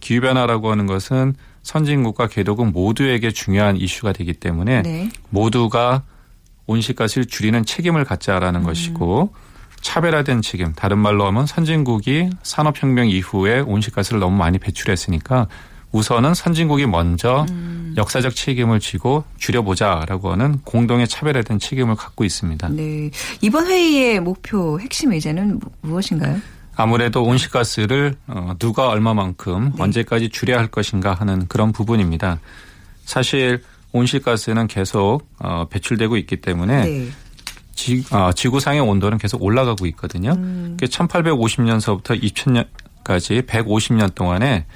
[0.00, 5.10] 기후변화라고 하는 것은 선진국과 개도국 모두에게 중요한 이슈가 되기 때문에 네.
[5.28, 6.04] 모두가
[6.66, 8.64] 온실가스를 줄이는 책임을 갖자라는 음.
[8.64, 9.34] 것이고
[9.86, 15.46] 차별화된 책임, 다른 말로 하면 선진국이 산업혁명 이후에 온실가스를 너무 많이 배출했으니까
[15.92, 17.94] 우선은 선진국이 먼저 음.
[17.96, 22.68] 역사적 책임을 지고 줄여보자라고 하는 공동의 차별화된 책임을 갖고 있습니다.
[22.70, 23.10] 네.
[23.40, 26.40] 이번 회의의 목표 핵심 의제는 무엇인가요?
[26.74, 29.82] 아무래도 온실가스를 어, 누가 얼마만큼 네.
[29.82, 32.40] 언제까지 줄여야 할 것인가 하는 그런 부분입니다.
[33.04, 37.08] 사실 온실가스는 계속 어, 배출되고 있기 때문에 네.
[37.76, 40.32] 지, 어, 지구상의 온도는 계속 올라가고 있거든요.
[40.32, 40.76] 음.
[40.80, 44.66] 1850년서부터 2000년까지 150년 동안에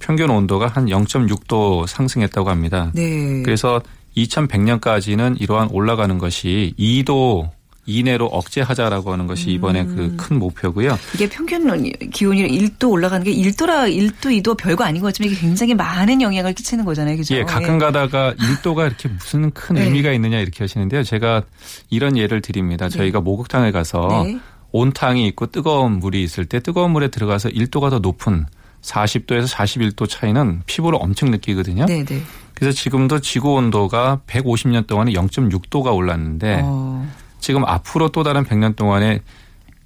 [0.00, 2.90] 평균 온도가 한 0.6도 상승했다고 합니다.
[2.94, 3.42] 네.
[3.42, 3.80] 그래서
[4.16, 7.50] 2100년까지는 이러한 올라가는 것이 2도
[7.90, 10.16] 이내로 억제하자라고 하는 것이 이번에 그 음.
[10.16, 10.98] 그큰 목표고요.
[11.14, 15.74] 이게 평균 기온이 1도 올라가는 게 1도라 1도 2도 별거 아닌 것 같지만 이게 굉장히
[15.74, 17.16] 많은 영향을 끼치는 거잖아요.
[17.16, 17.34] 그죠?
[17.34, 17.78] 예, 가끔 예.
[17.78, 19.84] 가다가 1도가 이렇게 무슨 큰 네.
[19.84, 21.02] 의미가 있느냐 이렇게 하시는데요.
[21.02, 21.42] 제가
[21.90, 22.88] 이런 예를 드립니다.
[22.88, 22.96] 네.
[22.96, 24.38] 저희가 목욕탕에 가서 네.
[24.72, 28.46] 온탕이 있고 뜨거운 물이 있을 때 뜨거운 물에 들어가서 1도가 더 높은
[28.82, 31.86] 40도에서 41도 차이는 피부로 엄청 느끼거든요.
[31.86, 32.22] 네, 네.
[32.54, 37.08] 그래서 지금도 지구 온도가 150년 동안에 0.6도가 올랐는데 어.
[37.40, 39.20] 지금 앞으로 또 다른 100년 동안에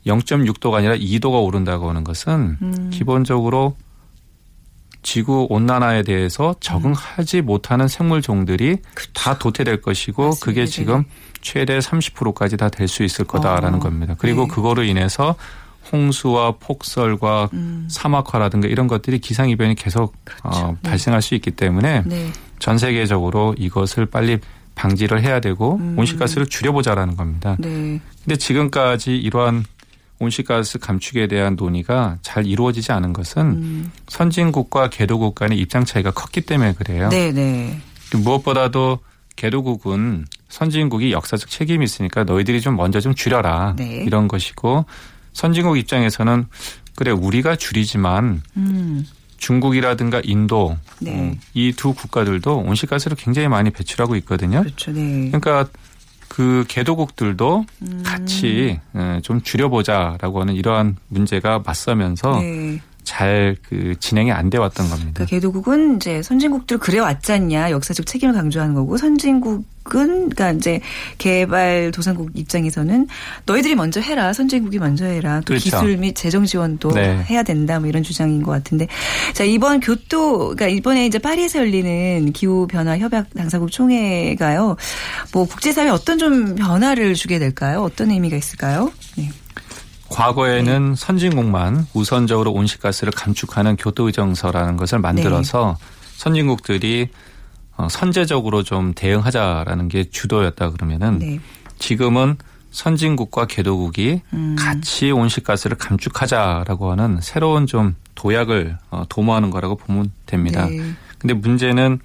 [0.06, 2.90] 0.6도가 아니라 2도가 오른다고 하는 것은 음.
[2.92, 3.76] 기본적으로
[5.02, 7.46] 지구 온난화에 대해서 적응하지 음.
[7.46, 9.10] 못하는 생물 종들이 그쵸.
[9.12, 10.44] 다 도태될 것이고 맞습니다.
[10.44, 11.04] 그게 지금
[11.42, 13.82] 최대 30%까지 다 될 수 있을 거다라는 어.
[13.82, 14.14] 겁니다.
[14.18, 14.48] 그리고 네.
[14.48, 15.34] 그거로 인해서
[15.92, 17.86] 홍수와 폭설과 음.
[17.90, 20.58] 사막화라든가 이런 것들이 기상 이변이 계속 그렇죠.
[20.58, 20.88] 어, 네.
[20.88, 22.30] 발생할 수 있기 때문에 네.
[22.58, 24.38] 전 세계적으로 이것을 빨리
[24.74, 25.98] 방지를 해야 되고 음.
[25.98, 27.56] 온실가스를 줄여보자라는 겁니다.
[27.58, 28.00] 네.
[28.24, 29.64] 근데 지금까지 이러한
[30.18, 33.92] 온실가스 감축에 대한 논의가 잘 이루어지지 않은 것은 음.
[34.08, 37.08] 선진국과 개도국 간의 입장 차이가 컸기 때문에 그래요.
[37.08, 37.78] 네, 네.
[38.12, 39.00] 무엇보다도
[39.36, 44.04] 개도국은 선진국이 역사적 책임이 있으니까 너희들이 좀 먼저 좀 줄여라 네.
[44.06, 44.84] 이런 것이고
[45.32, 46.46] 선진국 입장에서는
[46.94, 49.04] 그래 우리가 줄이지만 음.
[49.44, 51.12] 중국이라든가 인도 네.
[51.14, 54.62] 어, 이두 국가들도 온실가스를 굉장히 많이 배출하고 있거든요.
[54.62, 54.90] 그렇죠.
[54.90, 55.28] 네.
[55.30, 55.66] 그러니까
[56.28, 58.02] 그 개도국들도 음.
[58.04, 62.80] 같이 예, 좀 줄여보자라고 하는 이러한 문제가 맞서면서 네.
[63.04, 65.24] 잘 그 진행이 안 돼 왔던 겁니다.
[65.24, 69.64] 그 개도국은 이제 선진국들 그래 왔지 않냐 역사적 책임을 강조하는 거고 선진국
[69.94, 70.80] 은 그러니까 이제
[71.18, 73.06] 개발 도상국 입장에서는
[73.44, 75.64] 너희들이 먼저 해라 선진국이 먼저 해라 또 그렇죠.
[75.64, 77.22] 기술 및 재정 지원도 네.
[77.28, 78.86] 해야 된다 뭐 이런 주장인 것 같은데
[79.34, 84.76] 자 이번 교토 그러니까 이번에 이제 파리에서 열리는 기후 변화 협약 당사국 총회가요
[85.34, 87.82] 뭐 국제사회 어떤 좀 변화를 주게 될까요?
[87.82, 88.90] 어떤 의미가 있을까요?
[89.16, 89.30] 네.
[90.14, 90.94] 과거에는 네.
[90.96, 95.86] 선진국만 우선적으로 온실가스를 감축하는 교토의정서라는 것을 만들어서 네.
[96.16, 97.08] 선진국들이
[97.76, 101.40] 어, 선제적으로 좀 대응하자라는 게 주도였다 그러면은 네.
[101.78, 102.36] 지금은
[102.70, 104.56] 선진국과 개도국이 음.
[104.58, 110.66] 같이 온실가스를 감축하자라고 하는 새로운 좀 도약을 어, 도모하는 거라고 보면 됩니다.
[110.66, 110.92] 네.
[111.18, 111.98] 근데 문제는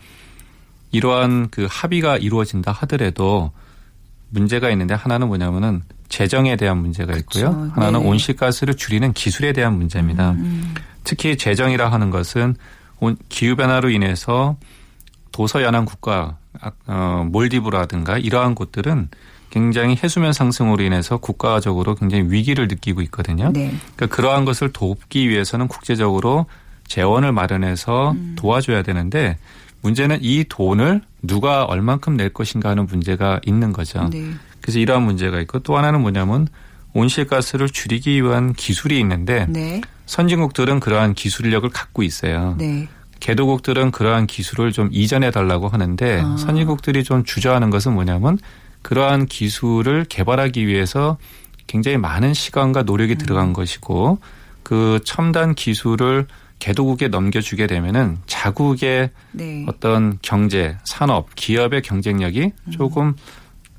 [0.92, 3.52] 이러한 그 합의가 이루어진다 하더라도
[4.30, 7.52] 문제가 있는데 하나는 뭐냐면은 재정에 대한 문제가 있고요.
[7.52, 7.72] 그렇죠.
[7.74, 8.08] 하나는 네.
[8.08, 10.32] 온실가스를 줄이는 기술에 대한 문제입니다.
[10.32, 10.38] 음.
[10.40, 10.76] 음.
[11.04, 12.56] 특히 재정이라 하는 것은
[13.30, 14.58] 기후 변화로 인해서
[15.32, 16.38] 도서 연안 국가
[16.88, 19.10] 어, 몰디브라든가 이러한 곳들은
[19.50, 23.52] 굉장히 해수면 상승으로 인해서 국가적으로 굉장히 위기를 느끼고 있거든요.
[23.52, 23.74] 네.
[23.96, 26.46] 그러니까 그러한 것을 돕기 위해서는 국제적으로
[26.88, 28.36] 재원을 마련해서 음.
[28.38, 29.38] 도와줘야 되는데
[29.82, 34.10] 문제는 이 돈을 누가 얼만큼 낼 것인가 하는 문제가 있는 거죠.
[34.12, 34.34] 네.
[34.62, 36.48] 그래서 이러한 문제가 있고 또 하나는 뭐냐면
[36.94, 39.82] 온실가스를 줄이기 위한 기술이 있는데 네.
[40.06, 42.56] 선진국들은 그러한 기술력을 갖고 있어요.
[42.58, 42.88] 네.
[43.20, 46.38] 개도국들은 그러한 기술을 좀 이전해 달라고 하는데 아.
[46.38, 48.38] 선진국들이 좀 주저하는 것은 뭐냐면
[48.82, 51.18] 그러한 기술을 개발하기 위해서
[51.68, 53.18] 굉장히 많은 시간과 노력이 음.
[53.18, 54.20] 들어간 것이고
[54.64, 56.28] 그 첨단 기술을
[56.60, 59.66] 개도국에 넘겨주게 되면은 자국의 네.
[59.68, 62.72] 어떤 경제, 산업, 기업의 경쟁력이 음.
[62.72, 63.16] 조금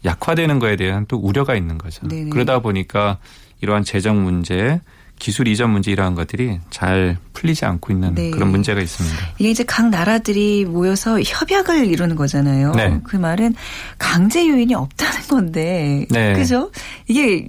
[0.05, 2.07] 약화되는 거에 대한 또 우려가 있는 거죠.
[2.09, 2.31] 네네.
[2.31, 3.19] 그러다 보니까
[3.61, 4.81] 이러한 재정 문제,
[5.19, 8.31] 기술 이전 문제 이러한 것들이 잘 풀리지 않고 있는 네.
[8.31, 9.17] 그런 문제가 있습니다.
[9.39, 12.73] 이게 이제 각 나라들이 모여서 협약을 이루는 거잖아요.
[12.73, 12.99] 네.
[13.05, 13.55] 그 말은
[13.99, 16.33] 강제 요인이 없다는 건데, 네.
[16.33, 16.71] 그죠?
[17.07, 17.47] 이게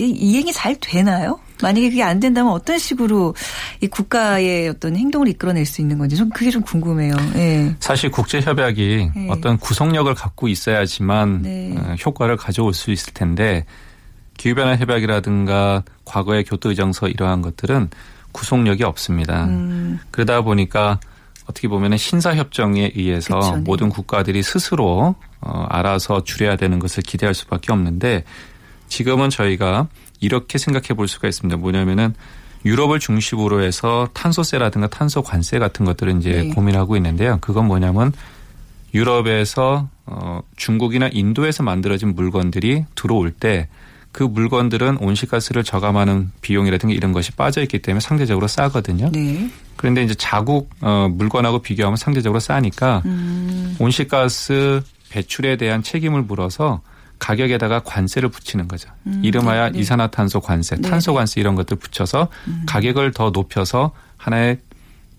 [0.00, 1.38] 이행이 잘 되나요?
[1.62, 3.34] 만약에 그게 안 된다면 어떤 식으로
[3.80, 7.14] 이 국가의 어떤 행동을 이끌어낼 수 있는 건지 좀 그게 좀 궁금해요.
[7.34, 7.74] 네.
[7.80, 9.28] 사실 국제 협약이 네.
[9.30, 11.74] 어떤 구속력을 갖고 있어야지만 네.
[11.76, 13.64] 어, 효과를 가져올 수 있을 텐데
[14.36, 17.90] 기후변화 협약이라든가 과거의 교토 의정서 이러한 것들은
[18.32, 19.44] 구속력이 없습니다.
[19.44, 19.98] 음.
[20.10, 20.98] 그러다 보니까
[21.46, 23.62] 어떻게 보면 신사협정에 의해서 그쵸, 네.
[23.62, 28.24] 모든 국가들이 스스로 어, 알아서 줄여야 되는 것을 기대할 수밖에 없는데
[28.88, 29.88] 지금은 저희가
[30.22, 31.58] 이렇게 생각해 볼 수가 있습니다.
[31.58, 32.14] 뭐냐면은
[32.64, 36.48] 유럽을 중심으로 해서 탄소세라든가 탄소 관세 같은 것들을 이제 네.
[36.48, 37.38] 고민하고 있는데요.
[37.40, 38.12] 그건 뭐냐면
[38.94, 43.68] 유럽에서 어 중국이나 인도에서 만들어진 물건들이 들어올 때
[44.12, 49.10] 그 물건들은 온실가스를 저감하는 비용이라든가 이런 것이 빠져 있기 때문에 상대적으로 싸거든요.
[49.10, 49.50] 네.
[49.76, 53.74] 그런데 이제 자국 어, 물건하고 비교하면 상대적으로 싸니까 음.
[53.80, 56.82] 온실가스 배출에 대한 책임을 물어서
[57.22, 58.90] 가격에다가 관세를 붙이는 거죠.
[59.06, 59.78] 음, 이름하여 네, 네.
[59.78, 60.88] 이산화탄소 관세, 네.
[60.88, 62.64] 탄소 관세 이런 것들 붙여서 음.
[62.66, 64.58] 가격을 더 높여서 하나의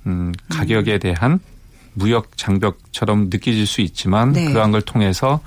[0.06, 1.40] 음, 가격에 대한
[1.94, 4.46] 무역 장벽처럼 느껴질 수 있지만 네.
[4.46, 5.40] 그러한 걸 통해서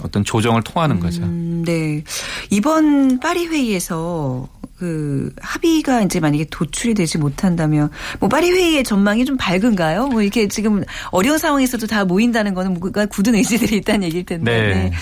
[0.00, 1.24] 어떤 조정을 통하는 거죠.
[1.24, 2.04] 음, 네.
[2.50, 7.90] 이번 파리 회의에서 그 합의가 이제 만약에 도출이 되지 못한다면
[8.20, 10.06] 뭐 파리 회의의 전망이 좀 밝은가요?
[10.08, 14.52] 뭐 이렇게 지금 어려운 상황에서도 다 모인다는 거는 뭔가 굳은 의지들이 있다는 얘기일 텐데.
[14.52, 14.92] 네.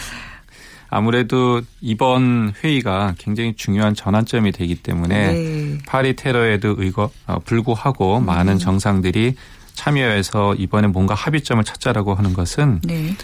[0.94, 0.98] 네.
[0.98, 5.78] 아무래도 이번 회의가 굉장히 중요한 전환점이 되기 때문에 네.
[5.87, 8.26] 파리 테러에도 의거 어, 불구하고 음.
[8.26, 9.35] 많은 정상들이
[9.74, 13.16] 참여해서 이번에 뭔가 합의점을 찾자라고 하는 것은 네.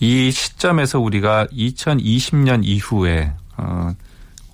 [0.00, 3.94] 이 시점에서 우리가 2020년 이후에 어,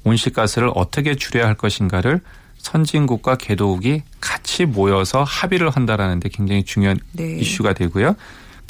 [0.02, 2.20] 온실가스를 어떻게 줄여야 할 것인가를
[2.58, 7.38] 선진국과 개도국이 같이 모여서 합의를 한다라는 데 굉장히 중요한 네.
[7.38, 8.16] 이슈가 되고요.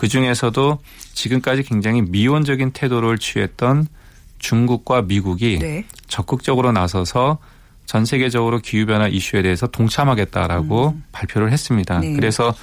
[0.01, 0.79] 그 중에서도
[1.13, 3.87] 지금까지 굉장히 미온적인 태도를 취했던
[4.39, 5.85] 중국과 미국이 네.
[6.09, 7.37] 적극적으로 나서서
[7.85, 11.05] 전 세계적으로 기후변화 이슈에 대해서 동참하겠다라고 음.
[11.13, 11.99] 발표를 했습니다.
[12.01, 12.15] 네.
[12.15, 12.55] 그래서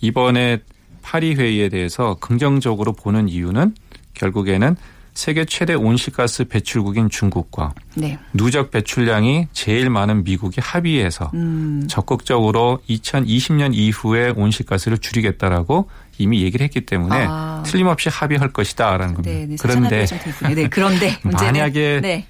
[0.00, 0.58] 이번에
[1.02, 3.76] 파리 회의에 대해서 긍정적으로 보는 이유는
[4.14, 4.74] 결국에는
[5.14, 8.18] 세계 최대 온실가스 배출국인 중국과 네.
[8.32, 11.86] 누적 배출량이 제일 많은 미국이 합의해서 음.
[11.88, 15.88] 적극적으로 2020년 이후에 온실가스를 줄이겠다라고
[16.22, 17.62] 이미 얘기를 했기 때문에 아.
[17.66, 19.30] 틀림없이 합의할 것이다라는 겁니다.
[19.30, 20.06] 네, 네, 그런데
[20.54, 22.26] 네, 그런데 만약에 네.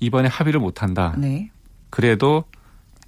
[0.00, 1.14] 이번에 합의를 못한다.
[1.16, 1.50] 네.
[1.90, 2.44] 그래도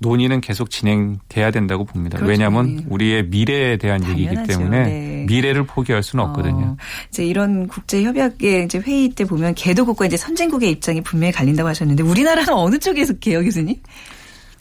[0.01, 2.19] 논의는 계속 진행돼야 된다고 봅니다.
[2.19, 2.31] 그렇죠.
[2.31, 2.85] 왜냐하면 네.
[2.89, 4.31] 우리의 미래에 대한 당연하죠.
[4.31, 5.25] 얘기이기 때문에 네.
[5.27, 6.77] 미래를 포기할 수는 어, 없거든요.
[7.09, 12.05] 이제 이런 국제 협약의 이제 회의 때 보면 개도국과 이제 선진국의 입장이 분명히 갈린다고 하셨는데
[12.05, 13.77] 우리나라는 어느 쪽에 속해요, 교수님?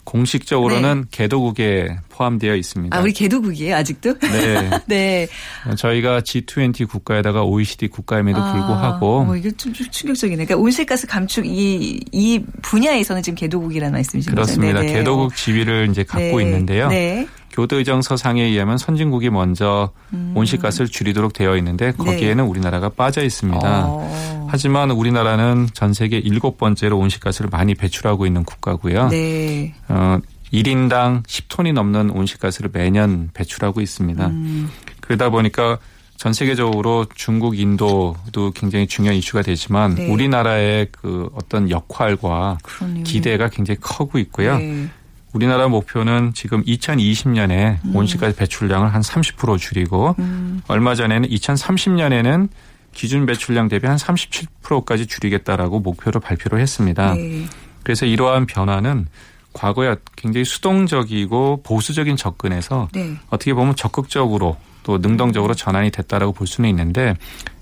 [0.08, 1.06] 공식적으로는 네.
[1.10, 2.96] 개도국에 포함되어 있습니다.
[2.96, 4.18] 아, 우리 개도국이에요, 아직도?
[4.18, 4.70] 네.
[4.88, 5.28] 네.
[5.76, 9.26] 저희가 G20 국가에다가 OECD 국가임에도 아, 불구하고.
[9.28, 10.46] 어, 이게 좀 충격적이네.
[10.46, 14.34] 그러니까 온실가스 감축 이, 이 분야에서는 지금 개도국이라는 말씀이신 거죠?
[14.34, 14.80] 그렇습니다.
[14.80, 14.92] 네네.
[14.94, 16.44] 개도국 지위를 이제 갖고 네.
[16.44, 16.88] 있는데요.
[16.88, 17.28] 네.
[17.58, 20.32] 교도의정 서상에 의하면 선진국이 먼저 음.
[20.36, 22.48] 온실가스를 줄이도록 되어 있는데 거기에는 네.
[22.48, 23.84] 우리나라가 빠져 있습니다.
[23.84, 24.46] 어.
[24.48, 29.08] 하지만 우리나라는 전 세계 일곱 번째로 온실가스를 많이 배출하고 있는 국가고요.
[29.08, 29.74] 네.
[29.88, 30.20] 어,
[30.52, 34.28] 1인당 10톤이 넘는 온실가스를 매년 배출하고 있습니다.
[34.28, 34.70] 음.
[35.00, 35.78] 그러다 보니까
[36.16, 40.08] 전 세계적으로 중국, 인도도 굉장히 중요한 이슈가 되지만 네.
[40.08, 43.02] 우리나라의 그 어떤 역할과 그러네요.
[43.02, 44.58] 기대가 굉장히 커고 있고요.
[44.58, 44.88] 네.
[45.32, 47.96] 우리나라 목표는 지금 2020년에 음.
[47.96, 50.62] 온실가스 배출량을 한 30% 줄이고 음.
[50.68, 52.48] 얼마 전에는 2030년에는
[52.92, 57.14] 기준 배출량 대비 한 37%까지 줄이겠다라고 목표를 발표를 했습니다.
[57.14, 57.46] 네.
[57.82, 59.06] 그래서 이러한 변화는
[59.52, 63.16] 과거에 굉장히 수동적이고 보수적인 접근에서 네.
[63.28, 67.14] 어떻게 보면 적극적으로 또 능동적으로 전환이 됐다라고 볼 수는 있는데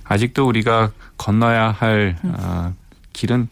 [0.05, 2.33] 아직도 우리가 건너야 할 음.
[3.16, 3.48] 어, 길은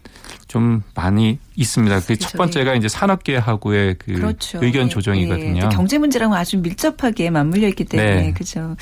[0.46, 2.00] 좀 많이 있습니다.
[2.00, 2.38] 그첫 그렇죠.
[2.38, 4.58] 번째가 이제 산업계하고의 그 그렇죠.
[4.62, 5.64] 의견 예, 조정이거든요.
[5.64, 8.32] 예, 경제 문제랑 아주 밀접하게 맞물려 있기 때문에 네.
[8.32, 8.76] 그렇죠.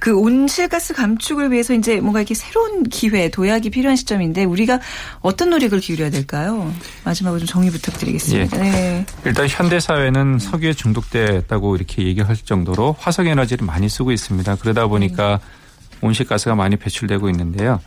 [0.00, 4.80] 그 온실가스 감축을 위해서 이제 뭔가 이렇게 새로운 기회, 도약이 필요한 시점인데 우리가
[5.20, 6.72] 어떤 노력을 기울여야 될까요?
[7.04, 8.58] 마지막으로 좀 정리 부탁드리겠습니다.
[8.58, 8.70] 예.
[8.70, 9.06] 네.
[9.24, 14.56] 일단 현대 사회는 석유에 중독됐다고 이렇게 얘기할 정도로 화석 에너지를 많이 쓰고 있습니다.
[14.56, 16.06] 그러다 보니까 네.
[16.06, 17.80] 온실가스가 많이 배출되고 있는데요.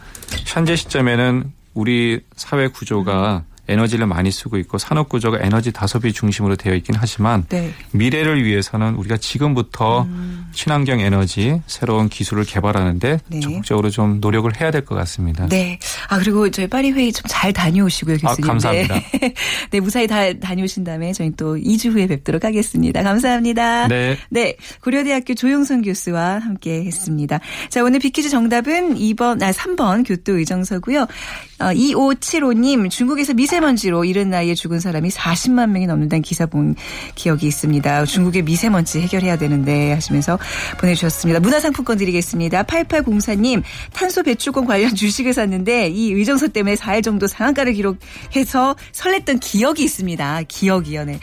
[0.45, 6.75] 현재 시점에는 우리 사회 구조가 에너지를 많이 쓰고 있고 산업 구조가 에너지 다소비 중심으로 되어
[6.75, 7.71] 있긴 하지만 네.
[7.91, 10.45] 미래를 위해서는 우리가 지금부터 음.
[10.53, 13.39] 친환경 에너지 새로운 기술을 개발하는데 네.
[13.39, 15.47] 적극적으로 좀 노력을 해야 될 것 같습니다.
[15.47, 15.79] 네.
[16.09, 18.43] 아 그리고 저희 파리 회의 좀 잘 다녀오시고요, 교수님.
[18.43, 18.93] 아, 감사합니다.
[18.95, 19.33] 네.
[19.71, 23.01] 네, 무사히 다 다녀오신 다음에 저희 또 2주 후에 뵙도록 하겠습니다.
[23.01, 23.87] 감사합니다.
[23.87, 24.17] 네.
[24.29, 24.55] 네.
[24.83, 27.39] 고려대학교 조용선 교수와 함께 했습니다.
[27.69, 31.01] 자, 오늘 비키즈 정답은 2번, 아, 3번 교토 의정서고요.
[31.01, 36.75] 어, 2575님, 중국에서 미세먼지로 이른 나이에 죽은 사람이 40만 명이 넘는다는 기사 본
[37.15, 38.05] 기억이 있습니다.
[38.05, 40.39] 중국의 미세먼지 해결해야 되는데 하시면서
[40.79, 41.41] 보내주셨습니다.
[41.41, 42.63] 문화상품권 드리겠습니다.
[42.63, 43.61] 8804님,
[43.91, 50.43] 탄소 배출권 관련 주식을 샀는데 이 의정서 때문에 4일 정도 상한가를 기록해서 설렜던 기억이 있습니다.
[50.47, 51.19] 기억이요, 네.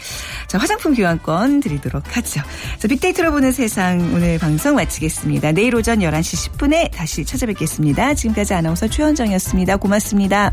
[0.48, 2.42] 자, 화장품 교환권 드리도록 하죠.
[2.78, 5.52] 자, 빅데이터로 보는 세상 오늘 방송 마치겠습니다.
[5.52, 8.12] 내일 오전 11시 10분에 다시 찾아뵙겠습니다.
[8.12, 9.78] 지금까지 아나운서 최현정이었습니다.
[9.78, 10.52] 고맙습니다.